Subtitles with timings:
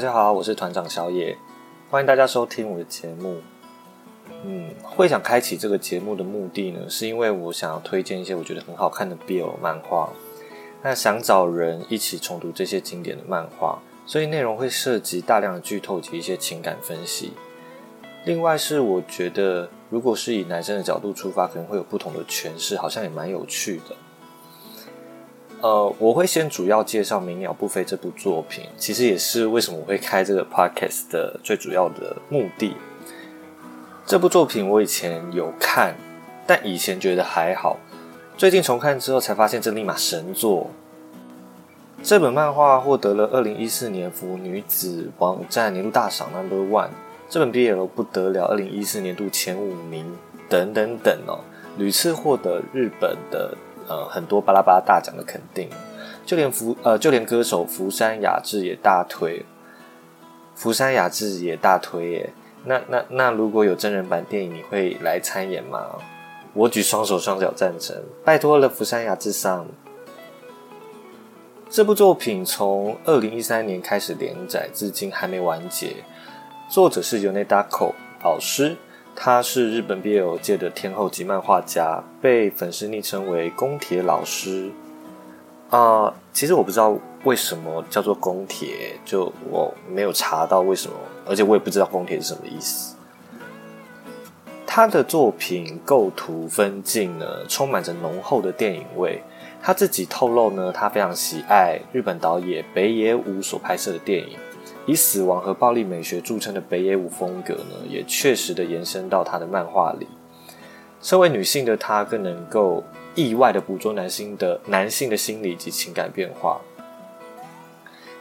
[0.00, 1.36] 大家好，我是团长小野，
[1.90, 3.36] 欢迎大家收听我的节目。
[4.42, 10.08] 嗯，会想开启这个节目的目的呢，是因为我想要推荐一些我觉得很好看的 BL 漫画，
[10.82, 17.34] 那想找人一起重读这些经典的漫画，所以内容会涉及大量的剧透及一些情感分析。
[18.24, 23.94] 另外是我觉得，如果是以男生的角度出发，可能会有不同的诠释，好像也蛮有趣的。
[25.62, 32.74] 呃，我会先主要介绍《鸣鸟不飞》这部作品，其实也是为什么我会开这个 podcast 的最主要的目的。
[34.06, 35.94] 这部作品我以前有看，
[36.46, 37.76] 但以前觉得还好，
[38.38, 40.70] 最近重看之后才发现这立马神作。
[42.02, 46.88] 这本漫画获得了二零一四年腐女子网站年度大赏 Number One，
[47.28, 50.16] 这本 BL 不得了，二零一四年度前五名
[50.48, 51.40] 等等等哦，
[51.76, 53.54] 屡次获得日本的。
[53.90, 55.68] 呃，很多巴拉巴拉大奖的肯定，
[56.24, 59.44] 就连福呃，就连歌手福山雅治也大推，
[60.54, 62.30] 福山雅治也大推耶。
[62.64, 65.98] 那那那，如果有真人版电影，你会来参演吗？
[66.54, 69.66] 我举双手双脚赞成，拜托了，福山雅治上。
[71.68, 75.96] 这部作品从二零一三年开始连载，至今还没完结。
[76.68, 78.76] 作者是 Yonedako 老师。
[79.22, 84.70] 他是日本 BL 界的天后级漫画家，被粉丝昵称为“宫铁老师”。
[85.68, 90.94] 啊，其实我不知道为什么叫做宫铁，就我没有查到为什么，
[91.26, 92.96] 而且我也不知道宫铁是什么意思。
[94.66, 99.22] 他的作品构图分镜呢，充满着浓厚的电影味。
[99.60, 104.38] 他自己透露呢，他非常喜爱日本导演北野武所拍摄的电影。
[104.86, 110.06] 以死亡和暴力美学著称的北野武风格呢，也确实的延伸到他的漫画里。
[111.02, 112.82] 身为女性的她，更能够
[113.14, 116.60] 意外的捕捉男性的男性的心理及情感变化。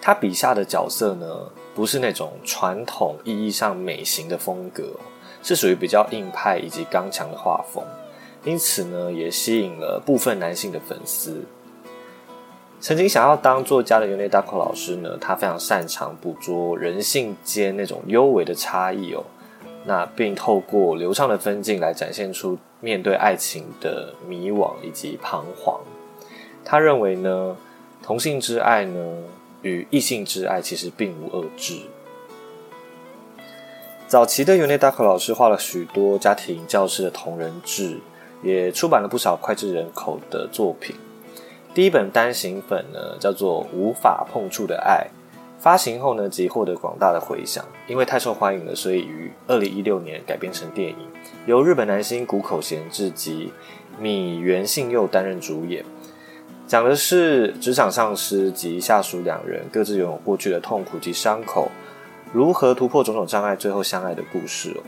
[0.01, 1.28] 他笔下的角色呢，
[1.75, 4.91] 不是那种传统意义上美型的风格，
[5.44, 7.84] 是属于比较硬派以及刚强的画风，
[8.45, 11.44] 因此呢，也吸引了部分男性的粉丝。
[12.81, 19.23] 曾经想要当作家的尤内达克老师呢，他非常擅长捕捉人性间那种幽微的差异哦，
[19.85, 25.81] 那并透过流畅的分镜来展现出面对爱情的迷惘以及彷徨。
[26.63, 27.57] 他认为呢，
[28.01, 29.23] 同性之爱呢
[29.61, 31.81] 与异性之爱其实并无二致。
[34.07, 37.97] 早期的尤内达克老师画了许多家庭教师的同人志，
[38.41, 40.96] 也出版了不少脍炙人口的作品。
[41.79, 45.07] 第一本单行本呢，叫做《无法碰触的爱》，
[45.63, 47.63] 发行后呢，即获得广大的回响。
[47.88, 50.97] 因为太受欢迎了，所以于二零一六年改编成电影，
[51.45, 53.53] 由日本男星谷口贤治及
[53.97, 55.85] 米原信佑担任主演，
[56.67, 61.72] 讲的是职场上司及下属两人各自拥有过去的痛苦及伤口，
[62.34, 64.84] 如何突破种种障碍，最后相爱的故事哦。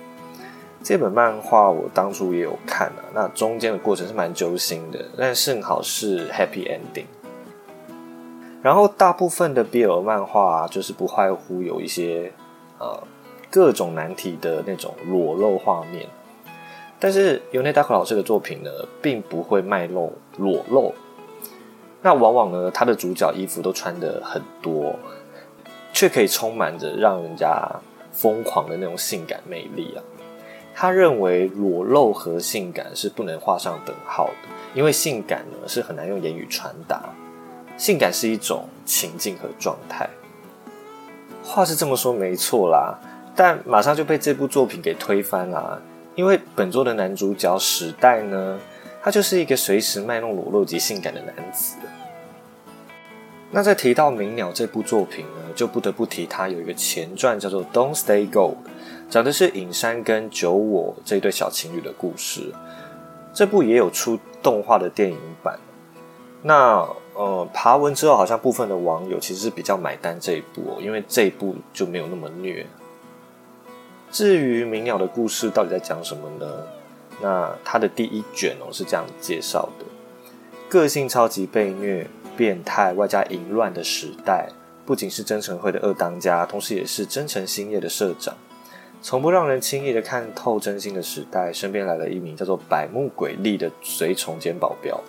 [0.84, 7.06] 这本漫画我当初也有看啊，那中间的过程是蛮揪心的，但幸好是 happy ending。
[8.64, 12.32] 然后大部分的 BL 漫画就是不外乎有一些
[12.80, 13.02] 呃
[13.50, 16.08] 各种难题的那种裸露画面，
[17.00, 18.70] 但是尤内达克老师的作品呢，
[19.02, 20.94] 并不会卖弄裸露，
[22.02, 24.96] 那往往呢他的主角衣服都穿的很多，
[25.94, 27.68] 却可以充满着让人家
[28.12, 30.02] 疯狂的那种性感魅力啊。
[30.74, 37.10] 他认为裸露和性感是不能画上等号的，因为性感呢是很难用言语传达，
[37.78, 40.10] 性感是一种情境和状态。
[41.44, 42.98] 话是这么说没错啦，
[43.36, 45.82] 但马上就被这部作品给推翻了，
[46.16, 48.60] 因为本作的男主角史代呢，
[49.04, 51.76] 他就是一个随时卖弄裸露及性感的男子。
[53.52, 58.54] 那在提到《鸣鸟》这部作品呢，就不得不提他有一个前传叫做《Don't Stay Gold》。
[59.12, 62.54] 讲的是影山跟九我这对小情侣的故事，
[63.34, 65.60] 这部也有出动画的电影版。
[66.42, 72.66] 那呃，爬文之后，好像部分的网友其实是比较买单这一部，因为这一部就没有那么虐。
[74.10, 76.48] 至于鸣鸟的故事到底在讲什么呢？
[77.22, 79.86] 那它的第一卷哦是这样介绍的：
[80.70, 82.08] 个性超级被虐、
[82.38, 84.48] 变态，外加淫乱的时代，
[84.86, 88.34] 不仅是真诚会的二当家，同时也是真诚兴业的社长。
[89.02, 95.02] 从不让人轻易的看透真心的时代，身边来了一名叫做百目鬼力的随从兼保镖。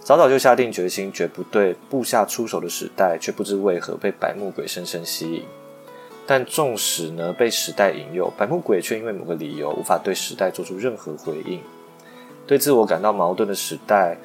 [0.00, 5.44] 早早就下定决心，绝不对部下出手的时代，却不知为何被百目鬼深深吸引。
[6.26, 11.60] 但纵使呢被时代引诱，百目鬼却因为某个理由无法对时代做出任何回应。
[12.46, 14.16] 对自我感到矛盾的时代，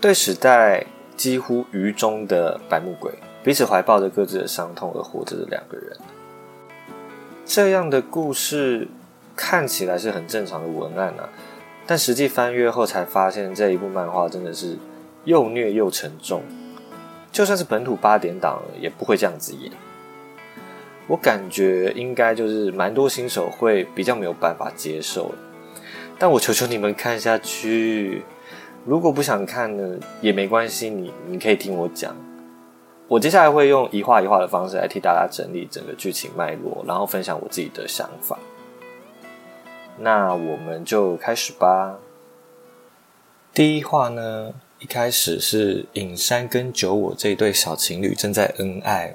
[0.00, 0.84] 对时代
[1.16, 3.12] 几乎愚忠的百目鬼，
[3.42, 5.96] 彼此怀抱着各自的伤痛而活着的两个人。
[7.46, 8.88] 这样的故事
[9.36, 11.28] 看起来是很正常的文案啊，
[11.86, 14.76] 但实际翻阅后才发现，这一部漫画真的是
[15.24, 16.42] 又虐又沉重。
[17.30, 19.70] 就算是本土八点档，也不会这样子演。
[21.06, 25.34] 我感觉应该就是蛮多新手会比较没有办法接受
[26.18, 28.22] 但我求求你们看下去。
[28.86, 32.16] 如果不想看呢，也没关系，你你可以听我讲。
[33.06, 38.38] 我接下来会用一画一画的方式来替大家整理整个剧情脉络，然后分享我自己的想法。
[39.98, 41.98] 那我们就开始吧。
[43.52, 49.14] 第一话呢，一开始是影山跟九我这对小情侣正在恩爱。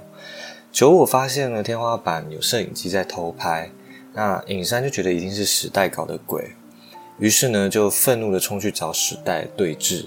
[0.71, 3.71] 九我发现了天花板有摄影机在偷拍，
[4.13, 6.51] 那影山就觉得一定是时代搞的鬼，
[7.17, 10.05] 于是呢就愤怒的冲去找时代对峙。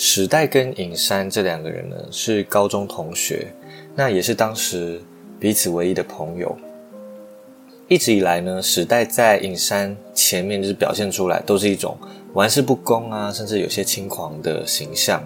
[0.00, 3.52] 史代跟尹山这两个人呢是高中同学，
[3.96, 5.02] 那也是当时
[5.40, 6.56] 彼此唯一的朋友。
[7.88, 11.98] 一直以来呢，史代在尹山前面就是表现出来都是一种
[12.32, 15.20] 玩世不恭啊，甚至有些轻狂的形象。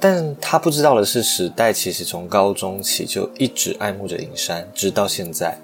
[0.00, 5.56] 但他不知道的是，史代其实从高中起就一直爱慕着尹山，直到现在。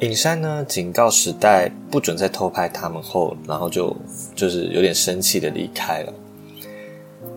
[0.00, 3.94] 尹山呢警告史代不准再偷拍他们后，然后就
[4.34, 6.12] 就是有点生气的离开了。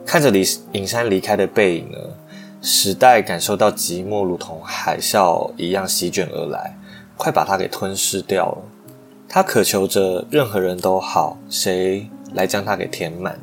[0.08, 1.98] 看着李影山离开的背影呢，
[2.62, 6.74] 时代感受到寂寞如同海啸一样席卷而来，
[7.18, 8.58] 快把他给吞噬掉了。
[9.28, 13.38] 他渴求着任何人都好，谁来将他给填满。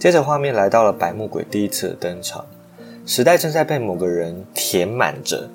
[0.00, 2.44] 接着画面来到了白木鬼第一次的登场，
[3.06, 5.48] 时代正在被某个人填满着，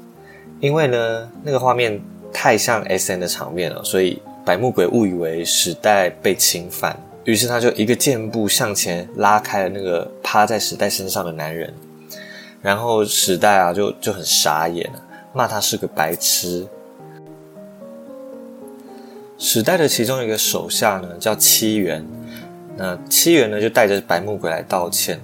[0.61, 1.99] 因为呢那个画面
[2.31, 6.97] 太像 S N 的场面了，所以白木鬼误以为时代被侵犯。
[7.25, 11.73] 于是他就一个箭步向前拉开了那个趴在史代身上的男人，
[12.61, 15.01] 然后史代啊就就很傻眼了，
[15.33, 16.65] 骂他是个白痴。
[19.37, 22.05] 史代的其中一个手下呢叫七元，
[22.77, 25.19] 那七元呢就带着白木鬼来道歉。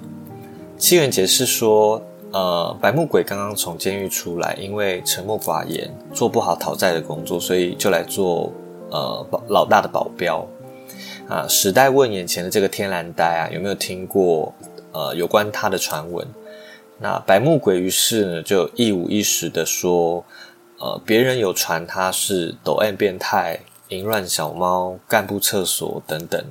[0.77, 2.01] 七元解释说，
[2.31, 8.51] 呃，白木鬼刚刚从监狱出来，因为沉默寡言，做不好讨债的工作，所以就来做
[8.89, 10.45] 呃老大的保镖。
[11.31, 11.47] 啊！
[11.47, 14.53] 时代问眼前的这个天然呆啊，有没有听过
[14.91, 16.27] 呃有关他的传闻？
[16.99, 20.25] 那白木鬼于是呢就一五一十的说，
[20.77, 26.45] 呃，别人有传他是抖 M 变态、淫乱小猫、干部厕所等等，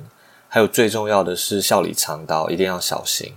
[0.49, 3.31] 还有最重要的是笑里藏刀，一定要小心。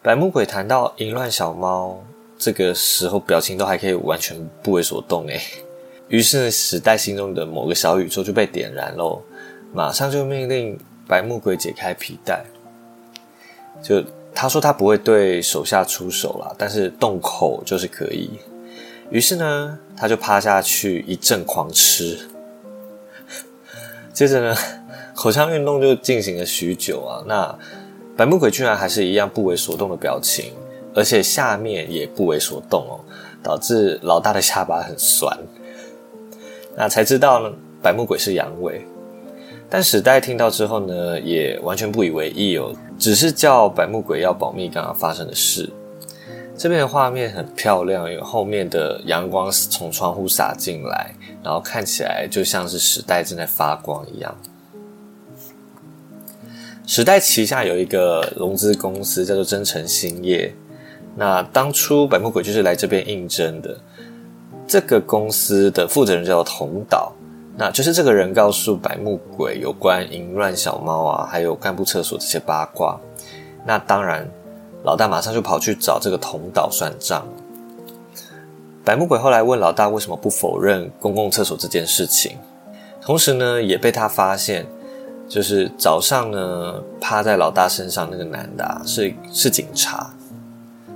[0.00, 2.02] 白木鬼谈到淫乱小猫，
[2.38, 5.38] 这个时候表情都还可以完全不为所动诶。
[6.08, 9.20] 于是时代心中的某个小宇宙就被点燃喽。
[9.72, 10.78] 马上就命令
[11.08, 12.44] 白木鬼解开皮带，
[13.82, 14.04] 就
[14.34, 18.30] 他说他不会对手下出手了，但是动口就是可以。
[19.10, 22.18] 于是呢，他就趴下去一阵狂吃。
[24.12, 24.56] 接着呢，
[25.14, 27.24] 口腔运动就进行了许久啊。
[27.26, 27.58] 那
[28.16, 30.52] 白木鬼居然还是一样不为所动的表情，
[30.94, 33.00] 而且下面也不为所动哦，
[33.42, 35.34] 导致老大的下巴很酸。
[36.76, 37.50] 那才知道呢，
[37.82, 38.82] 白木鬼是阳痿。
[39.74, 45.66] 但史代听到之后呢，也完全不以为意哦，只是叫白木鬼要保密刚刚发生的事。
[46.58, 54.36] 这边的画面很漂亮，因为后面的阳光从窗户洒进来，然后看起来就像是时代正在发光一样。
[56.86, 60.54] 时代旗下有一个融资公司叫做真诚兴业，
[61.16, 63.74] 那当初白木鬼就是来这边应征的。
[64.66, 67.10] 这个公司的负责人叫做同岛。
[67.54, 72.98] 那就是这个人告诉白木鬼有关淫乱小猫啊，还有干部厕所这些八卦。
[73.66, 74.26] 那当然，
[74.84, 77.26] 老大马上就跑去找这个同岛算账。
[78.82, 82.38] 白木鬼后来问老大为什么不否认公共厕所这件事情，
[83.02, 84.66] 同时呢，也被他发现，
[85.28, 90.10] 就是早上呢趴在老大身上那个男的是是警察。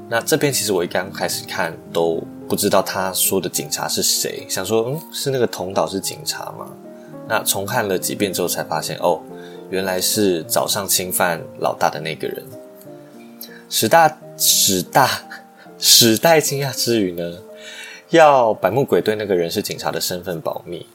[0.08, 2.22] 那这边其实我一刚开始看都。
[2.48, 6.68] 不知道他说的警察是谁，想说嗯是那个同岛是警察吗？
[7.28, 9.20] 那重看了几遍之后才发现哦，
[9.68, 12.44] 原来是早上侵犯老大的那个人。
[13.68, 15.10] 史大史大
[15.76, 17.38] 史代惊讶之余呢，
[18.10, 20.86] 要百目鬼对那个人是警察的身份保密，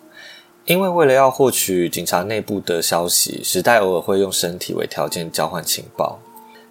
[0.66, 6.18] 因为为了要获取警察内部的消息，史代偶尔会用身体为条件交换情报，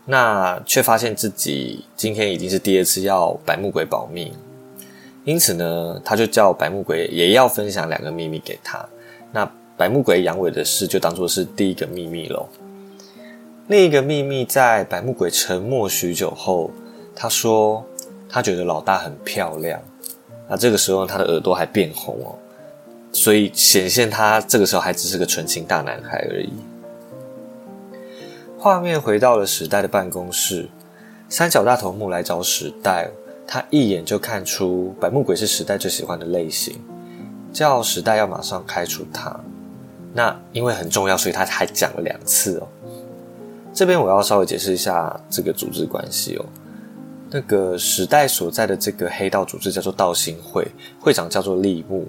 [0.07, 4.33] 那却发现自己今天已经是第二次要百目鬼保密。
[5.25, 8.85] 因此呢，他就叫白木鬼也要分享两个秘密给他。
[9.33, 12.49] 那白木鬼阳痿的事就当做是第一个秘密喽。
[13.69, 16.71] 另一个秘密在白木鬼沉默许久后，
[17.15, 17.85] 他说
[18.29, 19.81] 他觉得老大很漂亮，
[20.49, 22.35] 那这个时候他的耳朵还变红哦，
[23.12, 26.50] 所以显现他这个时候还只是个纯情大男孩而已。
[28.59, 30.69] 画面回到了时代的办公室，
[31.29, 33.09] 三角大头目来找时代，
[33.52, 36.78] 他一眼就看出白木鬼是时代最喜欢的类型，
[37.52, 39.40] 叫时代要马上开除他。
[40.14, 42.69] 那因为很重要，所以他还讲了两次哦。
[43.75, 46.47] 这边我要稍微解释一下这个组织关系哦。
[47.28, 50.64] 那个时代所在的这个黑道组织叫做道兴会，
[51.00, 52.09] 会长叫做立木。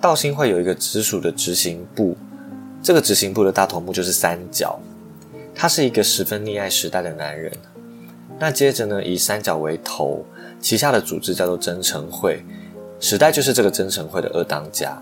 [0.00, 2.16] 道兴会有一个直属的执行部，
[2.82, 4.80] 这个执行部的大头目就是三角。
[5.54, 7.52] 他是一个十分溺爱时代的男人。
[8.38, 10.24] 那接着呢，以三角为头，
[10.62, 12.42] 旗下的组织叫做真诚会，
[13.00, 14.96] 时代就是这个真诚会的二当家。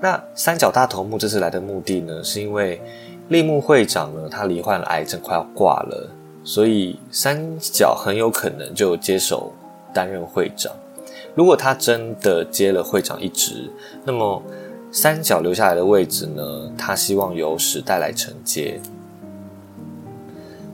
[0.00, 2.80] 那三角大头目这次来的目的呢，是因为
[3.28, 6.08] 立木会长呢，他罹患了癌症，快要挂了，
[6.44, 9.52] 所以三角很有可能就接手
[9.92, 10.72] 担任会长。
[11.34, 13.70] 如果他真的接了会长一职，
[14.04, 14.42] 那么
[14.90, 18.80] 三角留下来的位置呢，他希望由时代来承接。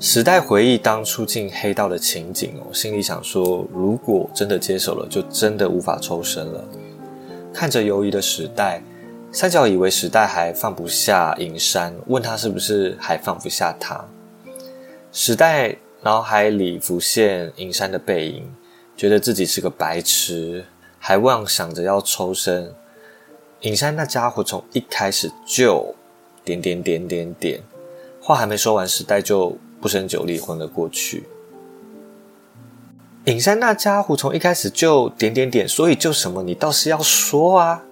[0.00, 6.64] 时代回忆当初进黑道的情景哦，心里想说：如果真的接手了，就真的无法抽身了。
[7.52, 8.80] 看着犹疑的时代，
[9.32, 14.04] 三角以为时代还放不下银山，问他是不是还放不下他。
[15.10, 18.48] 时代脑海里浮现银山的背影，
[18.96, 20.64] 觉得自己是个白痴，
[21.00, 22.72] 还妄想着要抽身。
[23.62, 25.92] 尹山那家伙从一开始就
[26.44, 27.60] 点点点点点，
[28.22, 29.58] 话还没说完，时代就。
[29.80, 31.24] 不胜酒力昏了过去。
[33.24, 37.82] 尹山那家伙从一开始就点点点，所以就什么你倒是要说啊！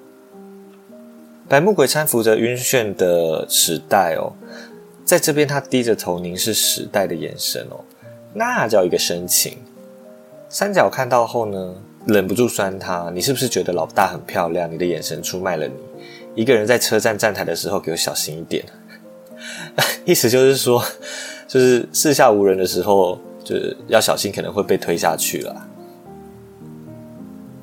[1.46, 4.32] 白木鬼搀扶着晕眩的时代哦，
[5.04, 7.84] 在这边他低着头凝视时代的眼神哦，
[8.32, 9.58] 那叫一个深情。
[10.48, 11.74] 三角看到后呢，
[12.06, 14.72] 忍不住酸他：“你是不是觉得老大很漂亮？
[14.72, 15.74] 你的眼神出卖了你。
[16.34, 18.64] 一个人在车站站台的时候，给我小心一点。
[20.06, 20.82] ”意思就是说。
[21.56, 25.66] 就是四下无人的时候，就是要小心，可能会被推下去了。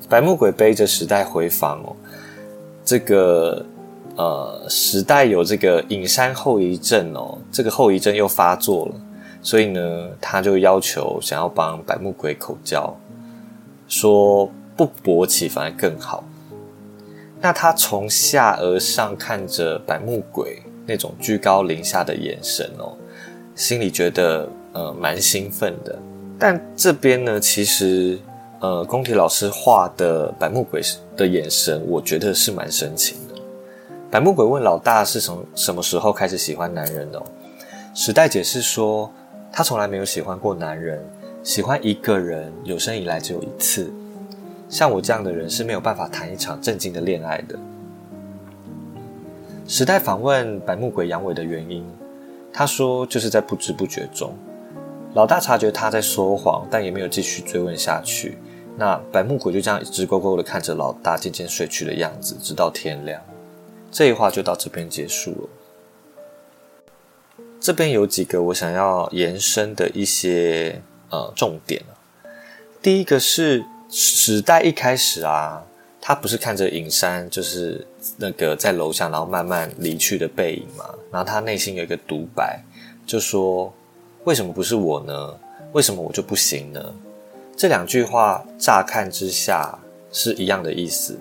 [0.08, 1.94] 白木鬼背着时代回房哦，
[2.84, 3.64] 这个
[4.16, 8.94] 呃时代有这个隐山后遗症哦，这个后遗症又发作了，
[9.40, 12.92] 所以呢，他就要求想要帮白木鬼口交，
[13.86, 16.24] 说不勃起反而更好。
[17.40, 22.96] 那他从下而上看着白木鬼那种居高临下的眼神哦。
[23.54, 25.96] 心里觉得呃蛮兴奋的，
[26.38, 28.18] 但这边呢，其实
[28.58, 30.82] 呃宫体老师画的百目鬼
[31.16, 33.34] 的眼神，我觉得是蛮深情的。
[34.10, 37.22] 百目鬼问老大是从什么时候开始喜欢男人的？
[37.94, 39.08] 时代解释说，
[39.52, 41.00] 他从来没有喜欢过男人，
[41.44, 43.88] 喜欢一个人有生以来只有一次。
[44.68, 47.56] 像我这样的人是没有办法谈一场正经的恋爱的。
[49.68, 51.86] 时代访问百目鬼阳痿的原因。
[52.56, 54.32] 他说：“就是在不知不觉中，
[55.14, 58.38] 老大察觉他在说谎，但也没有继续追问下去。
[58.78, 63.20] 那白木鬼就这样直勾勾的看着老大渐渐睡去的样子，直到天亮。
[63.90, 65.48] 这一话就到这边结束了。
[67.60, 70.80] 这边有几个我想要延伸的一些
[71.10, 71.82] 呃重点
[72.80, 75.64] 第一个是时代一开始啊，
[76.00, 77.84] 他不是看着影山，就是
[78.16, 80.84] 那个在楼下，然后慢慢离去的背影嘛。”
[81.14, 82.60] 然后他内心有一个独白，
[83.06, 83.72] 就说
[84.26, 85.34] ：“为什么不是我呢？
[85.72, 86.94] 为什么我就不行呢？”
[87.56, 89.78] 这两句话乍看之下
[90.10, 91.16] 是一样的意思，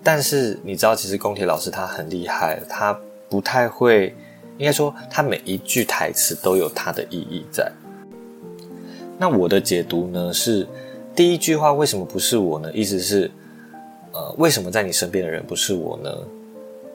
[0.00, 2.96] 但是你知道，其实宫铁老师他很厉害，他
[3.28, 4.14] 不太会，
[4.58, 7.68] 应该说他每一句台词都有他的意义在。
[9.18, 10.64] 那我的解读呢是，
[11.16, 12.70] 第一句话为什么不是我呢？
[12.72, 13.28] 意思是，
[14.12, 16.16] 呃，为什么在你身边的人不是我呢？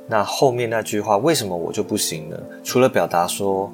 [0.10, 2.38] 那后面那句话，为什么我就不行呢？
[2.64, 3.70] 除了表达说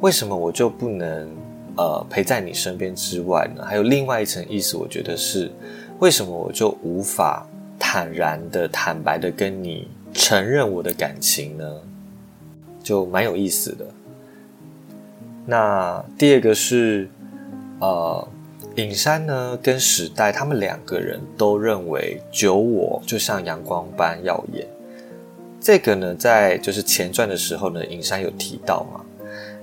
[0.00, 1.28] 为什么我就不能
[1.76, 3.62] 呃陪在你身边之外呢？
[3.64, 5.50] 还有另外一层意思，我觉得是
[5.98, 7.46] 为什么我就无法
[7.78, 11.70] 坦然的、坦白的跟你承认我的感情呢？
[12.82, 13.84] 就蛮有意思的。
[15.44, 17.10] 那第二个是
[17.80, 18.26] 呃，
[18.76, 24.66] 尹山呢跟史代他们两个人都认为酒我就像阳光般耀眼。
[25.68, 29.04] 这个呢，在就是前传的时候呢，尹山有提到嘛。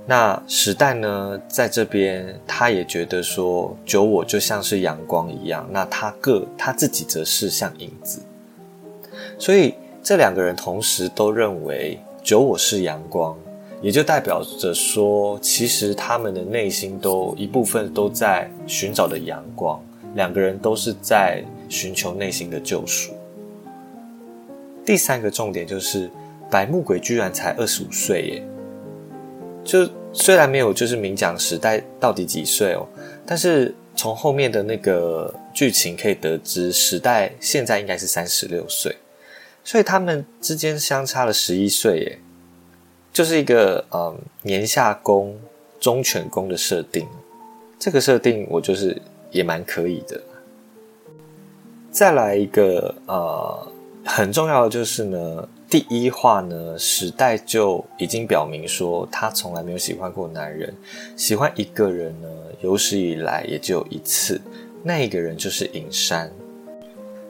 [0.06, 8.22] 那时代呢，在这边他也觉得说，九我就像是阳光一样，那他个他自己则是像影子。
[9.40, 13.36] 所以这两个人同时都认为九我是阳光，
[13.82, 19.84] 也就代表着说，其实他们的内心都一部分都在寻找的阳光，
[20.14, 23.12] 两个人都是在寻求内心的救赎。
[24.86, 26.10] 第三个重点就是
[26.52, 28.48] 白木鬼居然才二十五岁耶，
[29.64, 32.88] 就虽然没有就是明讲时代到底几岁哦，
[33.26, 38.96] 但是从后面的那个剧情可以得知，时代现在应该是三十六岁，
[39.64, 42.20] 所以他们之间相差了十一岁耶，
[43.12, 45.36] 就是一个嗯年下宫
[45.80, 47.08] 忠犬宫的设定，
[47.80, 49.02] 这个设定我就是
[49.32, 50.22] 也蛮可以的。
[51.90, 53.72] 再来一个呃。
[54.08, 60.72] 很重要的就是呢，第一话呢，时代就已经表明说，他从来没有喜欢过男人，
[61.18, 62.28] 喜欢一个人呢，
[62.62, 64.40] 有史以来也只有一次，
[64.84, 66.32] 那一个人就是尹山，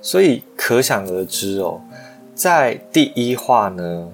[0.02, 1.82] 所以可想而知哦，
[2.36, 4.12] 在第一话呢，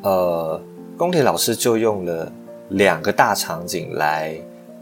[0.00, 0.60] 呃，
[0.96, 2.32] 宫田老师就用了
[2.70, 4.34] 两个大场景来，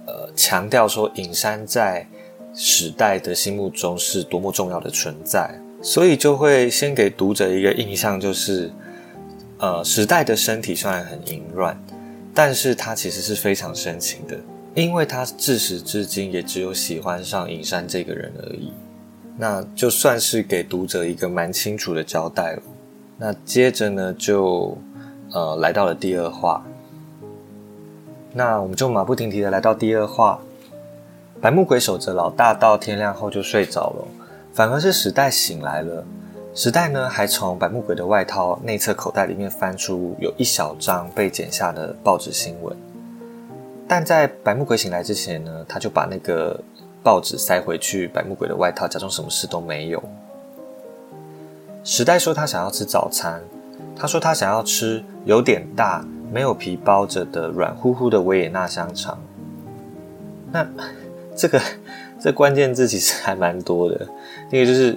[0.07, 2.07] 呃，强调说尹山在
[2.55, 5.52] 时代的心目中是多么重要的存在。
[5.82, 8.70] 所以就会先给读者一个印象，就是，
[9.58, 11.78] 呃，时代的身体虽然很淫乱，
[12.34, 14.37] 但是他其实是非常深情的，
[14.75, 18.72] 因为他自始至今也只有喜欢上隐山这个人而已。
[19.38, 22.62] 那就算是给读者一个蛮清楚的交代了。
[23.16, 24.76] 那接着呢，就
[25.32, 26.62] 呃来到了第二话。
[28.34, 30.40] 那我们就马不停蹄的来到第二话，
[31.40, 34.08] 白木鬼守着老大到天亮后就睡着了。
[34.52, 36.04] 反而是时代醒来了，
[36.54, 42.76] 时代呢还从白木鬼的外套内侧口袋里面翻出有一小张被剪下的报纸新闻，
[43.87, 46.61] 但在白木鬼醒来之前呢，他就把那个
[47.02, 50.02] 报纸塞回去白木鬼的外套，假装什么事都没有。
[51.84, 53.41] 时代说他想要吃早餐，
[53.97, 59.19] 他说他想要吃有点大、没有皮包着的软乎乎的维也纳香肠。
[60.50, 60.67] 那
[61.36, 61.60] 这个。
[62.23, 64.06] 这关键字其实还蛮多的，
[64.50, 64.97] 那个就是，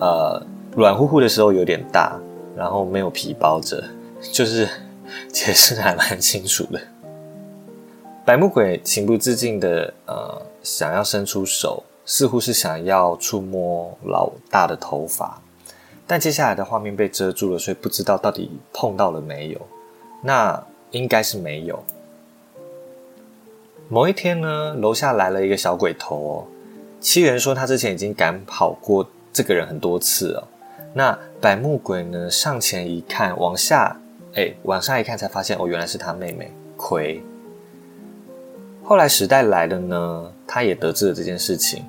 [0.00, 0.42] 呃，
[0.74, 2.18] 软乎乎的时候有点大，
[2.56, 3.82] 然后没有皮包着，
[4.32, 4.68] 就是
[5.32, 6.80] 解释还蛮清楚的。
[8.24, 15.40] 白木鬼情不自禁的呃，想要伸出手，似乎是想要触摸老大的头发，
[16.06, 19.60] 但接下来的画面被遮住了，所以不知道到底碰到了没有。
[20.22, 21.82] 那应该是没有。
[23.88, 26.44] 某一天呢，楼下来了一个小鬼头哦。
[27.00, 30.48] 七元说他之前已經趕跑過這個人很多次了。
[30.94, 34.00] 那百目鬼呢上前一看，往下，
[34.34, 37.22] 哎，往下一看才發現哦，原來是他妹妹葵。
[38.82, 41.84] 後來時代來了呢，他也得知了這件事情。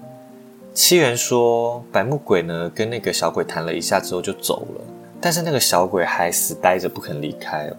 [0.74, 4.82] 七元說百目鬼呢跟那個小鬼談了一下之後就走了，
[5.20, 7.76] 但是那個小鬼還死呆着不肯離開哦。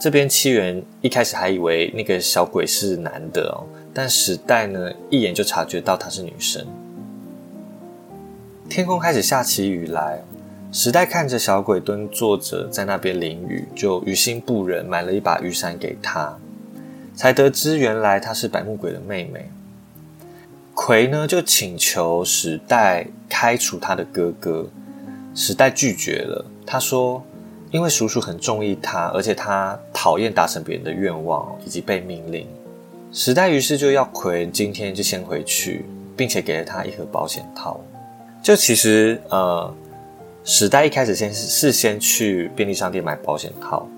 [0.00, 3.64] 這邊七元一開始還以為那個小鬼是男的哦。
[3.98, 6.64] 但时代呢，一眼就察觉到她是女生。
[8.68, 10.22] 天空开始下起雨来，
[10.70, 16.32] 时代看着小鬼蹲坐着在那边淋雨，就于心不忍，买了一把雨伞给他。
[17.16, 19.50] 才得知原来她是白木鬼的妹妹。
[20.74, 24.68] 葵呢就请求时代开除他的哥哥，
[25.34, 26.46] 时代拒绝了。
[26.64, 27.20] 他说，
[27.72, 32.46] 因为叔叔很中意他，而且他讨厌达成别人的愿望以及被命令。
[33.10, 37.80] 时代于是就要葵今天就先回去，并且给了他一盒保险套。
[38.42, 39.74] 就其实，呃，
[40.44, 43.88] 时代一开始先是先去便利商店买保险套，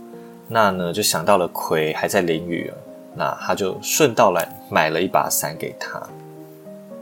[0.46, 2.72] 那呢就想到了葵还在淋雨，
[3.16, 6.00] 那他就顺道来买了一把伞给他。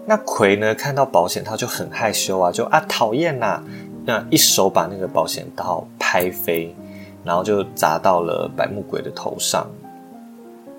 [0.07, 3.62] 那葵呢看到保险套就很害羞啊，就啊讨厌呐，
[4.07, 6.75] 那一手把那个保险套拍飞，
[7.23, 9.68] 然后就砸到了白木鬼的头上。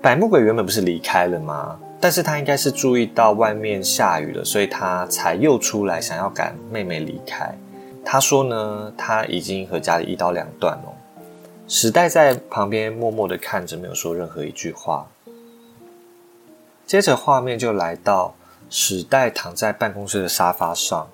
[0.02, 1.78] 百木鬼原本不是离开了吗？
[2.00, 7.54] 但是他应该是注意到外面下雨了，所以他才又出来想要赶妹妹离开。
[8.02, 10.94] 他说呢，他已经和家里一刀两断了。
[11.68, 15.06] 時代在旁边默默的看着，没有说任何一句话。
[16.86, 18.34] 接着画面就来到
[18.70, 21.08] 時代躺在办公室的沙发上，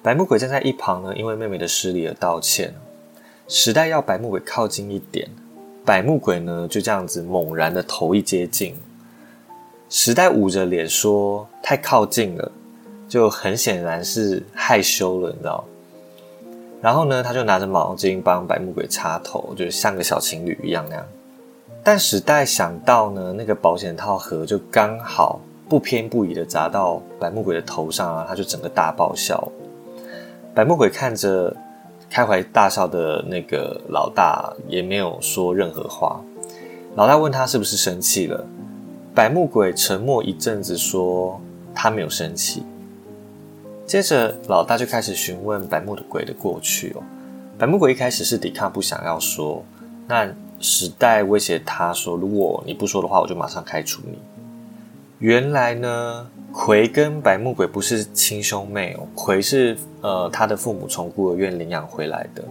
[0.00, 2.72] 白木鬼站在一旁呢，因为妹妹的失礼而道歉。
[3.48, 5.28] 時代要白木鬼靠近一点。
[5.84, 8.74] 百目鬼呢，就这样子猛然的头一接近，
[9.88, 12.52] 时代捂着脸说：“太靠近了，
[13.08, 15.64] 就很显然是害羞了，你知道？”
[16.80, 21.04] 然後呢，他就拿着毛巾幫百目鬼擦頭，就像個小情侶一樣那样。
[21.82, 29.50] 但時代想到呢，那個保險套盒就剛好不偏不倚的砸到百目鬼的頭上啊，他就整個大爆笑。
[30.54, 31.56] 百目鬼看着。
[32.12, 36.20] 开怀大笑的那个老大也没有说任何话，
[36.94, 38.46] 老大问他是不是生气了，
[39.14, 41.40] 百木鬼沉默一阵子，说
[41.74, 42.64] 他没有生气。
[43.86, 47.02] 接着老大就开始询问百木的鬼的过去哦。
[47.56, 49.64] 百木鬼一开始是抵抗，不想要说。
[50.06, 54.18] 那时代威胁他说：“如果你不说的话，我就马上开除你。”
[55.18, 59.08] 原来呢，葵跟白木鬼不是亲兄妹哦。
[59.14, 62.44] 葵是呃他的父母从孤儿院领养回来的，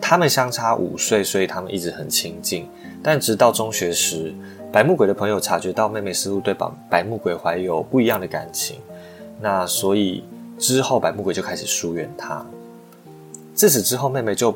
[0.00, 2.68] 他们相差五岁，所以他们一直很亲近。
[3.02, 4.32] 但直到中学时，
[4.70, 8.78] 白木鬼的朋友察觉到妹妹似乎对白白木鬼怀有不一样的感情，
[9.40, 10.22] 那所以
[10.58, 12.44] 之后白木鬼就开始疏远他。
[13.54, 14.54] 自此之后，妹妹就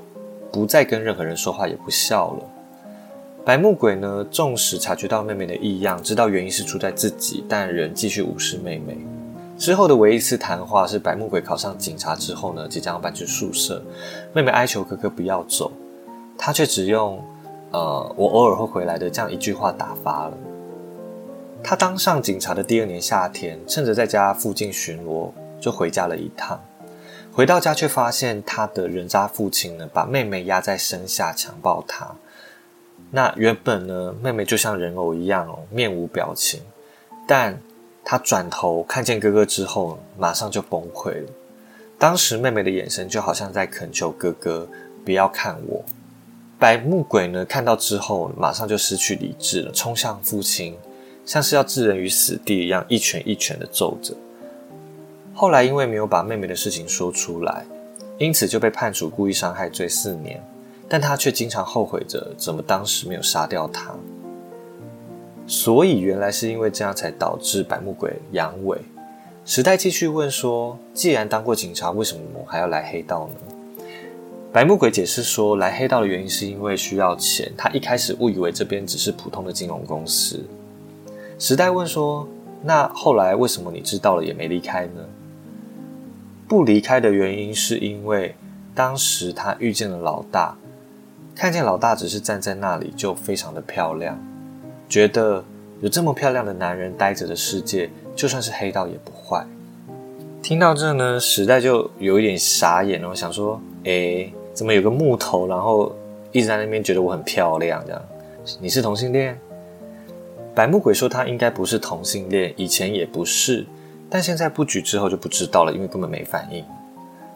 [0.53, 2.45] 不再跟任何人说话，也不笑了。
[3.47, 8.99] 白木鬼呢，纵使察觉到妹妹的异样，知道原因是出在自己，但仍继续无视妹妹。
[9.57, 13.81] 之后的唯一一次谈话是白木鬼考上警察之后呢，即将搬去宿舍，
[14.33, 15.71] 妹妹哀求哥哥不要走，
[16.37, 17.23] 他却只用
[17.71, 20.37] “呃，我偶尔会回来的”这样一句话打发了。
[21.63, 25.31] 他当上警察的第二年夏天，趁着在家附近巡逻，
[25.61, 26.61] 就回家了一趟。
[27.33, 32.13] 回到家却发现他的人渣父亲呢，把妹妹压在身下强暴她。
[33.11, 36.61] 那原本呢，妹妹就像人偶一样哦，面无表情。
[37.27, 37.59] 但
[38.05, 41.29] 她转头看见哥哥之后，马上就崩溃了。
[41.99, 44.69] 当时妹妹的眼神就好像在恳求哥哥
[45.05, 45.85] 不要看我。
[46.59, 50.77] 白木鬼呢，看到之后，马上就失去理智了，冲向父亲，
[51.25, 54.15] 像是要置人于死地一样，一拳一拳的揍着。
[55.35, 57.65] 后来因为没有把妹妹的事情说出来，
[58.19, 60.43] 因此就被判处故意伤害罪四年。
[60.89, 63.95] 但他却经常后悔着，怎么当时没有杀掉他。
[65.47, 68.79] 所以原来是因为这样，才导致白木鬼阳痿。
[69.45, 73.85] 时代继续问说：“既然当过警察，为什么我还要来黑道呢？”
[74.53, 77.53] 白木鬼解释说：“来黑道的原因是因为需要钱。
[77.57, 80.45] 他一开始误以为这边只是普通的金融公司。”
[81.39, 82.27] 时代问说
[82.63, 85.05] ：“那后来为什么你知道了也没离开呢？”
[86.49, 88.35] 不离开的原因是因为
[88.75, 90.57] 当时他遇见了老大。
[91.37, 94.19] 看见老大只是站在那里就非常的漂亮，
[94.89, 95.45] 觉得
[95.83, 99.47] 有这么漂亮的男人待着的世界，就算是黑道也不坏。
[100.43, 105.95] 听到这呢，时代就有一点傻眼了，我想说：哎，怎么有个木头，然后
[106.33, 107.85] 一直在那边觉得我很漂亮？
[107.85, 108.03] 这样，
[108.59, 109.39] 你是同性恋？
[110.55, 113.67] 白木鬼说他应该不是同性恋，以前也不是，
[114.09, 116.65] 但现在不举之后就不知道了，因为根本没反应。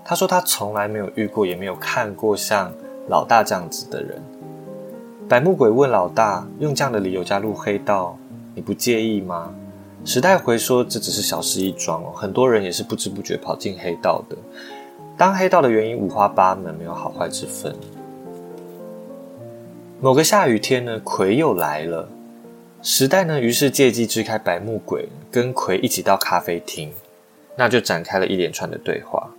[0.02, 2.72] 他说他从来没有遇过，也没有看过像。
[3.10, 4.22] 老大这样子的人，
[5.28, 8.16] 白木鬼问老大：“用这样的理由加入黑道，
[8.54, 9.52] 你不介意吗？”
[10.06, 14.36] 时代回说：“这只是小事一桩哦，很多人也是不知不觉跑进黑道的。
[15.16, 17.74] 当黑道的原因五花八门，没有好坏之分。”
[20.00, 22.08] 某个下雨天呢，葵又来了。
[22.80, 26.92] 时代呢，于是借机支开白木鬼，跟葵一起到咖啡厅，
[27.56, 29.30] 那就展开了一连串的对话。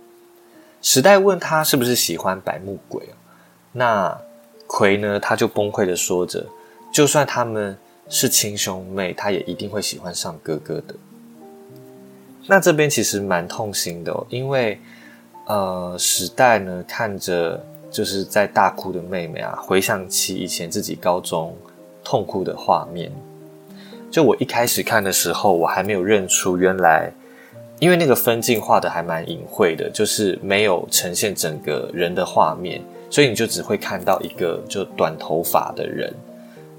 [0.82, 3.08] 时代问他是不是喜欢白木鬼
[3.72, 4.16] 那
[4.66, 5.18] 葵呢？
[5.18, 6.46] 他就崩溃的说着
[6.92, 7.76] ：“就算他们
[8.08, 10.94] 是亲兄妹，他也一定会喜欢上哥哥的。”
[12.46, 14.78] 那这边其实蛮痛心的，因为
[15.46, 21.56] 呃，时代呢看着就是在大哭的妹妹啊，回想起以前自己高中
[22.02, 23.12] 痛哭的画面。
[24.10, 27.12] 就我一开始看的时候，我还没有认出原来，
[27.78, 32.82] 因为那个分镜画的还蛮隐晦的，就是没有呈现整个人的画面。
[33.12, 36.10] 所以你就只会看到一个就短头发的人，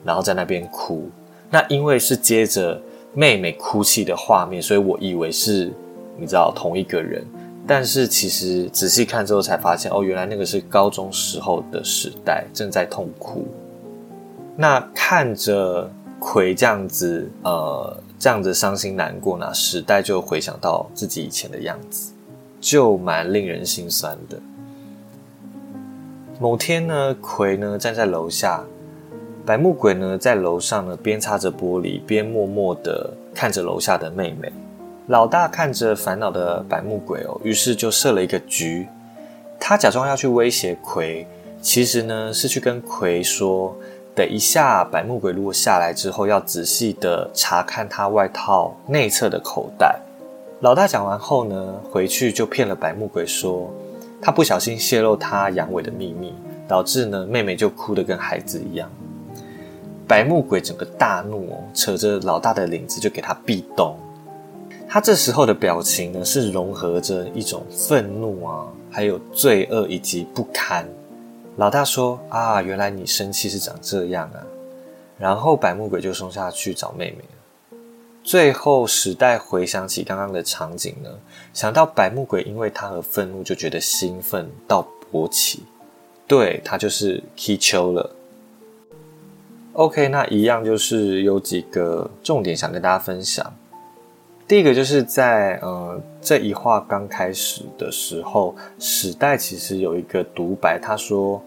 [0.04, 1.08] 然后在那边哭。
[1.48, 2.82] 那因为是接着
[3.13, 5.72] 妹妹哭泣的画面，所以我以为是
[6.17, 7.24] 你知道同一个人。
[7.67, 13.48] 但是其实仔细看之后才发现，哦，原来那个是高中时候的时代，正在痛哭。
[14.56, 15.88] 那看着
[16.19, 22.12] 葵这样子，呃，这样子伤心难过，那时代就回想到自己以前的样子，
[22.60, 24.39] 就蛮令人心酸的。
[26.39, 28.63] 某天呢，葵呢站在楼下，
[29.46, 34.52] 白木鬼呢在楼上呢边擦着玻璃边默默的看着楼下的妹妹。
[35.08, 38.88] 老大看着烦恼的白木鬼哦，于是就设了一个局。
[39.60, 41.26] 他假装要去威胁葵，
[41.62, 43.76] 其实呢是去跟葵说，
[44.15, 50.00] 等一下白木鬼如果下来之后，要仔细的查看他外套内侧的口袋。
[50.62, 53.72] 老大讲完后呢，回去就骗了白木鬼说。
[54.23, 56.33] 他不小心泄露他阳痿的秘密，
[56.65, 58.89] 导致呢妹妹就哭得跟孩子一样。
[60.07, 63.97] 白木鬼整个大怒哦，扯着老大的领子就给他壁咚。
[64.88, 70.88] 他这时候的表情呢是融合着一种愤怒啊，还有罪恶以及不堪。
[71.57, 74.39] 老大说：“啊，原来你生气是长这样啊。”
[75.19, 77.77] 然后白木鬼就冲下去找妹妹了。
[78.23, 81.09] 最后时代回想起刚刚的场景呢，
[81.53, 85.63] 想到白木鬼因为他而愤怒，就觉得兴奋到勃起，
[86.27, 88.09] 对他就是 K 秋了。
[89.73, 93.53] OK，那一样就是有几个重点想跟大家分享。
[94.47, 101.41] 第一个就是在呃这一话刚开始的时候，史代其实有一个独白，他说：“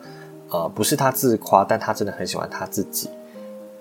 [0.50, 3.10] 呃，不是他自夸，但他真的很喜欢他自己，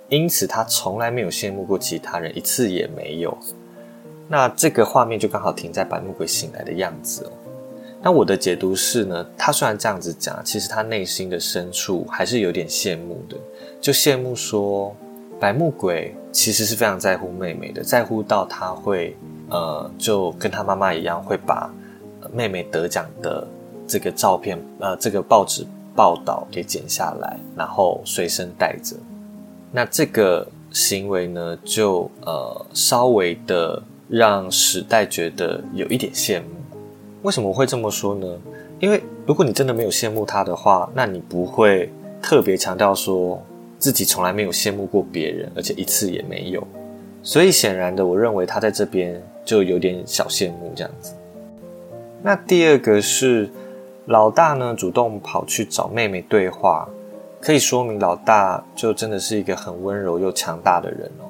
[0.10, 3.36] 因此他从来没有羡慕过其他人，一次也没有。”
[4.28, 7.32] 那这个画面就刚好停在白木鬼醒来的样子哦。
[8.02, 13.36] 那我的解读是呢，他虽然这样子讲，其实他内心的深处还是有点羡慕的。
[13.82, 14.96] 就羡慕说，
[15.40, 19.18] 白木鬼其实是非常在乎妹妹的，在乎到他会
[19.50, 21.72] 呃，就跟他妈妈一样，会把
[22.32, 23.48] 妹妹得奖的
[23.88, 28.96] 这个照片，呃，这个报纸报道给剪下来，然后随身带着。
[29.72, 36.48] 那这个行为呢，就呃，稍微的让时代觉得有一点羡慕。
[37.24, 38.28] 为什么会这么说呢？
[38.80, 41.92] 因为如果你真的没有羡慕他的话，那你不会
[42.22, 43.42] 特别强调说。
[43.78, 46.66] 自己从来没有羡慕过别人，而且一次也没有，
[47.22, 51.14] 所以显然的，我认为他在这边就有点小羡慕这样子。
[52.24, 53.50] 那第二个是
[54.06, 56.88] 老大呢，主动跑去找妹妹对话，
[57.42, 61.25] 可以说明老大就真的是一个很温柔又强大的人哦。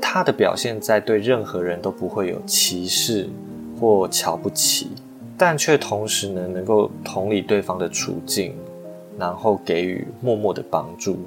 [0.00, 3.28] 他的表现在对任何人都不会有歧视
[3.80, 4.90] 或瞧不起，
[5.36, 8.54] 但却同时呢能够同理对方的处境，
[9.18, 11.18] 然后给予默默的帮助。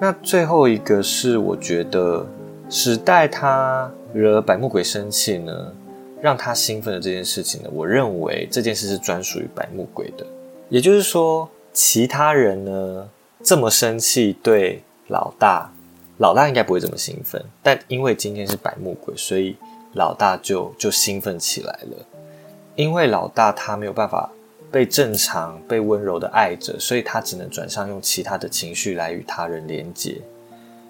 [0.00, 2.26] 那最后一个是，我觉得
[2.68, 5.72] 时代他惹百目鬼生气呢，
[6.20, 10.26] 让他兴奋的这件事情呢，我认为这件事是专属于百目鬼的。
[10.68, 13.08] 也就是说，其他人呢
[13.42, 15.70] 这么生气对老大，
[16.18, 19.56] 老大应该不会这么兴奋，但因为今天是百木鬼，所以
[19.94, 22.06] 老大就就兴奋起来了。
[22.76, 24.30] 因为老大他没有办法。
[24.72, 30.20] 被正常、被温柔的爱着，所以他只能转向用其他的情绪来与他人连接。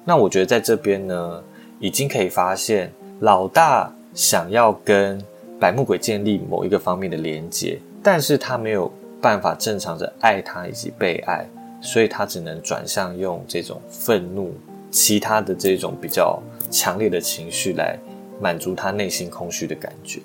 [0.07, 1.45] 那我觉得在这边呢，
[1.79, 5.23] 已经可以发现老大想要跟
[5.61, 11.47] 白木鬼建立某一个方面的连接，但是他没有办法正常的爱他以及被爱，
[11.83, 14.55] 所以他只能转向用这种愤怒、
[14.95, 17.99] 其他的这种比较强烈的情绪来
[18.41, 20.21] 满足他内心空虚的感觉。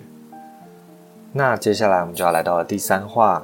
[1.33, 3.43] 那接下来我们就要来到了第三话。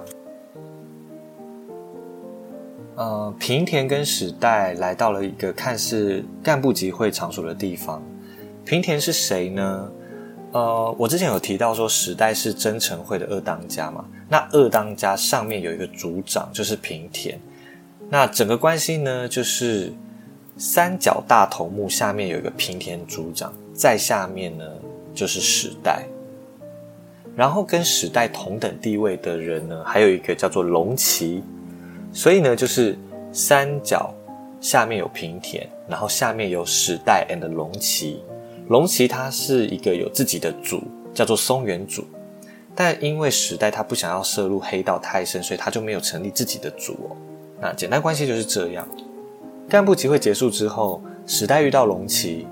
[2.96, 8.02] 呃，平田跟史代来到了一个看似干部集会场所的地方。
[8.64, 9.92] 平田是谁呢？
[10.52, 14.06] 呃，我之前有提到说史代是真诚会的二当家嘛。
[14.30, 17.40] 那二当家上面有一个组长，就是平田。
[18.10, 19.92] 那整个关系呢，就是
[20.58, 24.65] 三角大头目下面有一个平田组长，在下面呢
[25.13, 26.04] 就是时代。
[27.36, 31.44] 然后跟时代同等地位的人呢，还有一个叫做龙崎，
[32.13, 32.98] 所以呢，就是
[33.34, 34.13] 三角
[34.62, 38.22] 下面有平田，然后下面有时代 and 龙崎。
[38.70, 40.82] 龙崎他是一个有自己的组，
[41.13, 42.06] 叫做松原组，
[42.74, 47.18] 但因为时代他不想要涉入黑道太深，所以他就没有成立自己的组哦。
[47.60, 48.88] 那简单关系就是这样。
[49.67, 52.47] 干部集会结束之后，史代遇到龙崎，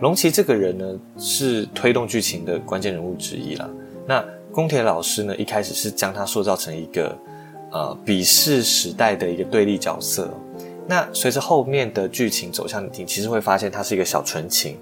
[0.00, 3.70] 龙崎这个人呢，是推动剧情的关键人物之一了。
[4.04, 5.36] 那宫田老师呢？
[5.36, 7.16] 一开始是将他塑造成一个
[7.70, 10.28] 呃鄙视时代的一个对立角色。
[10.88, 14.76] 那随着后面的剧情走向，你其实会发现他是一个小纯情。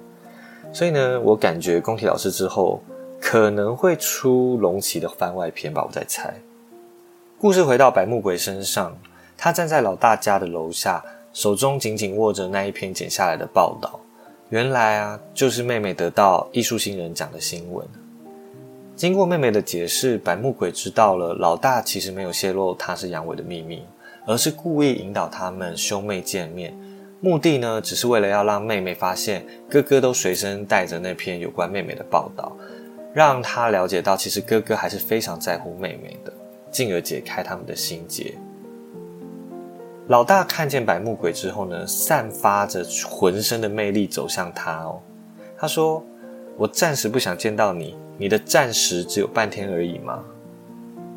[0.72, 2.82] 所以呢，我感觉宫田老师之后
[3.20, 6.32] 可能会出龙骑的番外篇吧，我在猜。
[7.38, 8.96] 故事回到白木鬼身上，
[9.36, 14.00] 他站在老大家的楼下，手中紧紧握着那一篇剪下来的报道。
[14.50, 17.84] 原来啊，就是妹妹得到艺术新人奖的新闻。
[18.94, 23.82] 经过妹妹的解释，白木鬼知道了老大其实没有泄露他是阳痿的秘密，
[24.24, 26.72] 而是故意引导他们兄妹见面，
[27.20, 32.56] 目的呢，只是为了要让妹妹发现哥哥都随身带着那篇有关妹妹的报道，
[33.12, 36.32] 让他了解到其实哥哥还是非常在乎妹妹的，
[36.70, 38.32] 进而解开他们的心结。
[40.08, 45.00] 老大看见白木鬼之后呢，散发着浑身的魅力走向他哦，
[45.56, 46.04] 他说
[46.58, 50.22] ：“我暂时不想见到你。”你的暂时只有半天而已吗？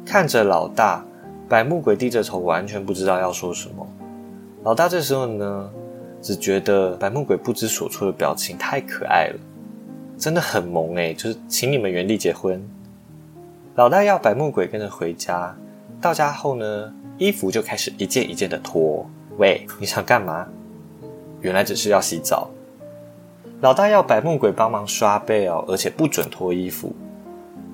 [0.04, 1.06] 看着老大，
[1.48, 3.88] 百木鬼低着头，完全不知道要说什么。
[4.64, 5.70] 老大这时候呢，
[6.22, 9.40] 只觉得百木鬼不知所措的表情太可爱了，
[10.18, 12.60] 真的很萌诶，就是请你们原地结婚。
[13.76, 15.56] 老大要百木鬼跟着回家，
[16.02, 19.06] 到家后呢，衣服就开始一件一件的脱。
[19.38, 20.48] 喂，你想干嘛？
[21.42, 22.50] 原来只是要洗澡。
[23.62, 26.96] 老大要白木鬼帮忙刷背哦，而且不准脱衣服。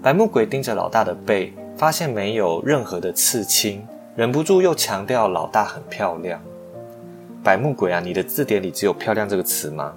[0.01, 6.41] 白木鬼盯着老大的背，发现没有任何的刺青，忍不住又强调老大很漂亮。
[7.43, 9.93] 白木鬼啊，你的字典里只有“漂亮”这个词吗？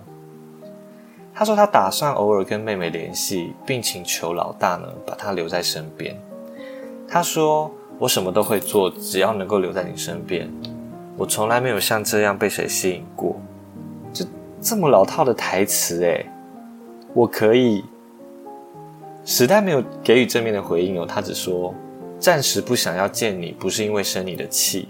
[1.33, 6.17] 他说他打算偶尔跟妹妹联系，并请求老大呢把他留在身边。
[7.07, 10.51] 他说：“我什么都会做，只要能够留在你身边。
[11.17, 13.41] 我从来没有像这样被谁吸引过。”
[14.13, 14.25] 这
[14.61, 16.27] 这么老套的台词诶，
[17.15, 17.85] 我可以。
[19.25, 21.75] 时代没有给予正面的回应哦，他只说
[22.21, 24.89] ：“暂时不想要见你，不是因为生你的气。”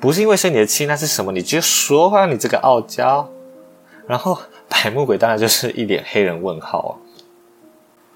[0.00, 1.30] 不是因为生你的气，那是什么？
[1.30, 3.28] 你直接说话，你这个傲娇。
[4.06, 6.92] 然后白木鬼当然就是一脸黑人问号啊！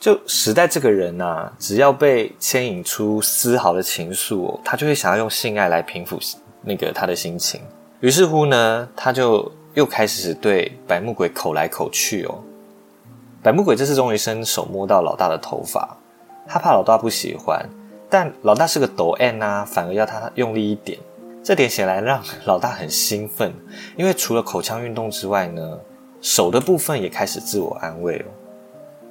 [0.05, 6.19] 就时代这个人呐，只要被牵引出丝毫的情愫，他就会想要用性爱来平复
[6.61, 7.63] 那个他的心情。
[8.01, 12.35] 于是乎呢，他就又开始对白木鬼口来口去哦。
[13.43, 15.97] 白木鬼这次终于伸手摸到老大的头发，
[16.47, 17.67] 他怕老大不喜欢，
[18.11, 20.99] 但老大是个抖 N 啊，反而要他用力一点。
[21.43, 23.55] 这点显然让老大很兴奋，
[23.97, 25.79] 因为除了口腔运动之外呢，
[26.21, 28.27] 手的部分也开始自我安慰了。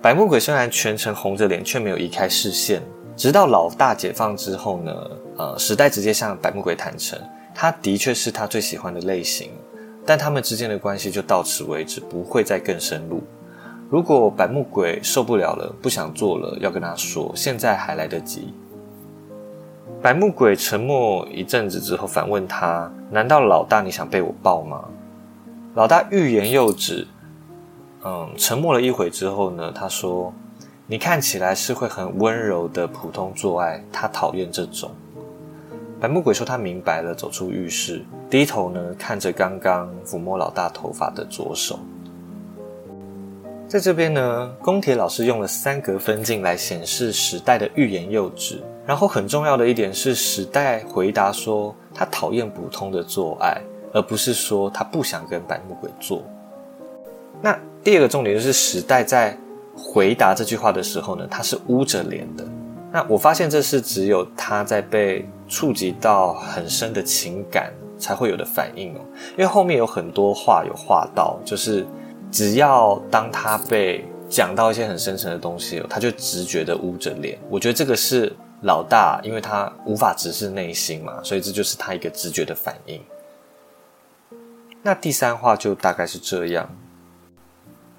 [0.04, 2.82] 白木鬼虽然全程红着脸，却没有移开视线。
[3.16, 4.94] 直到老大解放之后呢，
[5.38, 7.18] 呃，时代直接向白木鬼坦诚，
[7.56, 9.52] 他的确是他最喜欢的类型，
[10.06, 13.24] 但他们之间的关系就到此为止，不会再更深入。
[13.90, 18.54] 如果白木鬼受不了了，不想做了，要跟他说，现在还来得及。
[20.02, 24.84] 白木鬼沉默一阵子之后，反问他：“难道老大你想被我抱吗？”
[25.76, 27.08] 老大欲言又止。
[28.06, 30.34] 嗯，沉默了一会之后呢，他说
[30.88, 34.92] ：“你看起来是会很温柔的普通做爱，他讨厌这种。”
[36.02, 41.80] 白木鬼说他明白了，走出浴室，低头呢看着刚刚抚摸老大头发的左手。
[43.70, 48.62] 在这边呢，宫铁老师用了三格分镜来显示时代的欲言又止。
[48.86, 53.62] 然后很重要的一点是，时代回答说他讨厌普通的做爱，
[53.94, 56.22] 而不是说他不想跟白木鬼做。
[57.42, 59.38] 那第二个重点就是时代在
[59.76, 62.46] 回答这句话的时候呢，他是捂着脸的。
[62.92, 69.00] 那我发现这是只有他在被触及到很深的情感才会有的反应哦，
[69.32, 71.86] 因为后面有很多话有话到，就是
[72.32, 77.38] 只要当他被讲到一些很深沉的东西，他就直觉的捂着脸。
[77.50, 78.32] 我觉得这个是。
[78.66, 83.02] 老大，因为他无法直视内心嘛，所以这就是他一个直觉的反应。
[84.82, 86.70] 那第三话就大概是这样。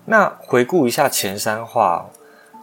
[0.05, 2.07] 那回顾一下前三话，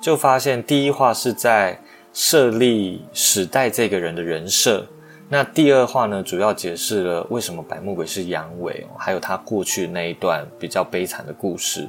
[0.01, 1.79] 就发现第一话是在
[2.13, 4.85] 设立史代这个人的人设。
[5.29, 11.87] 那第二话呢，主要解释了为什么白木鬼是阳痿，还有他过去那一段比较悲惨的故事。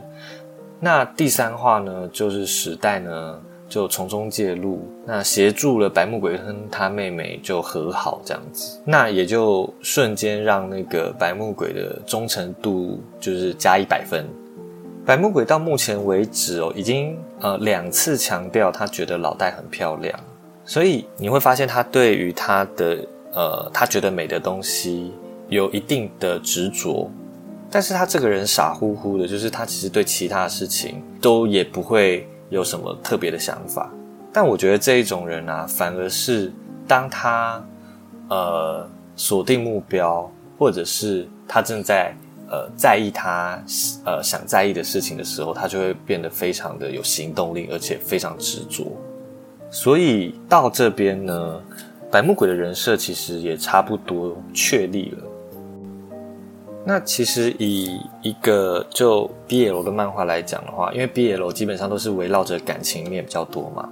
[0.81, 3.41] 那第三话呢，就是时代呢。
[3.69, 14.27] 就从中介入，那协助了白木鬼跟他妹妹就和好这样子，那也就瞬间让那个白木鬼的忠诚度就是加一百分。
[15.05, 20.19] 白木鬼到目前为止哦，已经呃两次强调他觉得老戴很漂亮，
[20.65, 22.99] 所以你会发现他对于他的
[23.33, 25.13] 呃他觉得美的东西
[25.49, 27.11] 有一定的执着，
[27.71, 32.27] 但是他这个人傻乎乎的，就是他其实对其他事情都也不会。
[32.53, 33.91] 有什么特别的想法？
[34.31, 36.53] 但我觉得这一种人啊，反而是
[36.87, 37.65] 当他
[38.29, 38.87] 呃
[39.17, 42.15] 锁定目标，或者是他正在
[42.53, 43.59] 呃在意他
[44.05, 48.93] 呃想在意的事情的时候，他就会变得非常的有行动力，而且非常执着。
[49.71, 51.61] 所以到这边呢，
[52.11, 55.25] 白木鬼的人设其实也差不多确立了。
[56.85, 63.89] 那其实以一个就 BL 的漫画来讲的话，因为 BL 基本上都是围绕着感情面比较多嘛，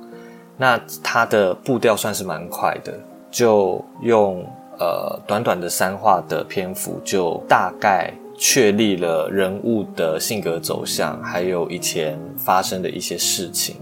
[0.58, 2.92] 那它的步调算是蛮快的，
[3.30, 4.44] 就用
[4.78, 13.76] 呃短短的三话的篇幅，就大概确立了人物的性格走向，还有以前发生的一些事情。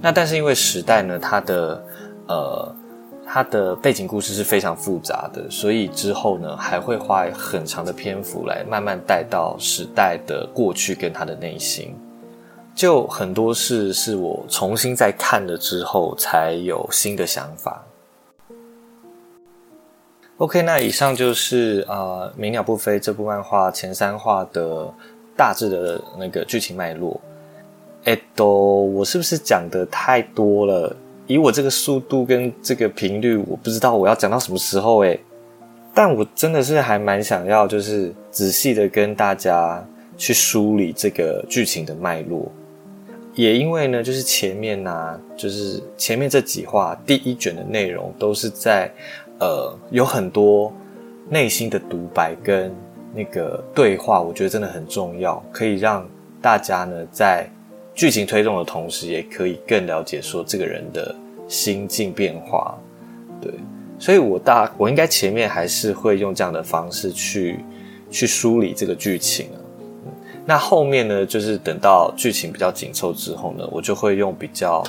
[0.00, 1.84] 那但是因为时代呢，它的
[2.26, 2.74] 呃。
[3.26, 11.96] 它的背景故事是非常复杂的，所以之后呢还会花很长的篇幅来慢慢带到时代的过去跟他的内心。
[12.74, 17.82] 就很多事是我重新再看了之后才有新的想法。
[20.38, 24.92] OK，那以上就是啊《鸣鸟不飞》这部漫画前三话的
[25.36, 27.20] 大致的那个剧情脉络。
[28.02, 28.46] 哎，都
[28.92, 30.94] 我是不是讲的太多了？
[31.28, 35.16] 以我这个速度跟这个频率，我不知道我要讲到什么时候哎。
[35.94, 42.50] 但我真的是还蛮想要，就是仔细的跟大家去梳理这个剧情的脉络。
[43.34, 48.92] 也因为呢，就是前面呢，就是前面这几话第一卷的内容都是在
[49.44, 50.72] 呃有很多
[51.28, 52.74] 内心的独白跟
[53.14, 56.06] 那个对话，我觉得真的很重要，可以让
[56.40, 57.46] 大家呢在
[57.94, 61.14] 剧情推动的同时，也可以更了解说这个人的
[61.46, 62.74] 心境变化。
[63.40, 63.52] 对，
[63.98, 67.60] 所以我大我应该前面还是会用这样的方式去
[68.10, 69.58] 去梳理这个剧情啊。
[70.46, 74.82] 那后面呢，就是等到剧情比较紧凑之后呢，我就会用比较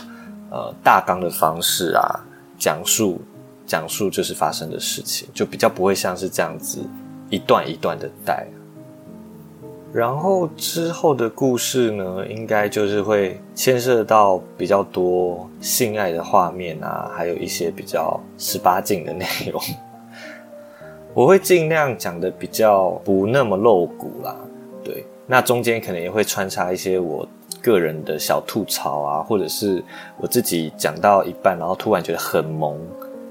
[0.50, 2.04] 呃大纲的方式啊，
[2.58, 3.22] 讲述
[3.66, 6.80] 讲述就是发生的事情，就比较不会像是这样子
[7.30, 8.46] 一段一段的带。
[9.94, 19.62] 然后之后的故事呢，应该就是会牵涉到比较多性爱的画面啊，还有一些比较十八禁的内容。
[21.16, 24.36] 我会尽量讲的比较不那么露骨啦，
[24.84, 25.06] 对。
[25.26, 27.26] 那中间可能也会穿插一些我
[27.62, 29.82] 个人的小吐槽啊，或者是
[30.18, 32.78] 我自己讲到一半，然后突然觉得很萌，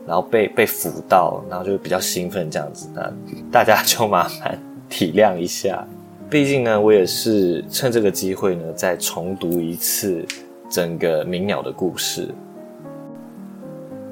[0.07, 2.89] 然后被被抚到，然后就比较兴奋这样子。
[2.95, 3.13] 那
[3.51, 5.87] 大家就麻烦体谅一下。
[6.31, 10.25] 毕竟呢，我也是趁这个机会呢，再重读一次
[10.71, 12.29] 整个鸣鸟的故事。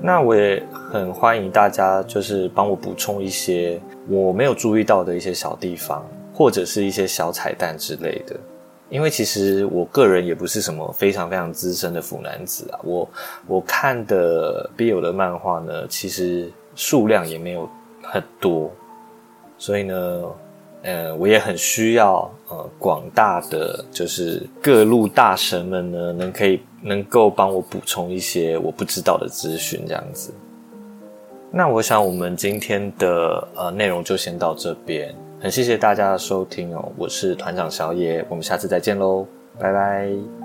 [0.01, 8.37] 那我也很欢迎大家，就是帮我补充一些我没有注意到的一些小地方，或者是一些小彩蛋之类的。
[8.93, 13.09] 因为其实我个人也不是什么非常非常资深的腐男子啊，我
[13.47, 17.69] 我看的 BL 的漫画呢，其实数量也没有
[18.03, 18.71] 很多，
[19.59, 20.23] 所以呢。
[20.85, 30.35] 呃，我也很需要呃广大的就是各路大神们呢，能可以能够帮我补充一些我不知道的资讯，这样子。
[31.53, 39.27] 那我想我们今天的呃内容就先到这边，很谢谢大家的收听哦，我是团长小野，我们下次再见喽，
[39.59, 40.42] 拜拜。